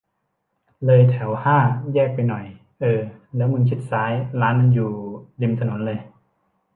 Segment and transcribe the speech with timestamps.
[0.85, 1.57] เลยแถวห้า
[1.93, 2.45] แยกไปหน่อย
[2.81, 2.99] เออ
[3.35, 4.91] แล้วมึงชิดซ้าย ร้านมันอยู่
[5.41, 5.99] ริมถนนเลย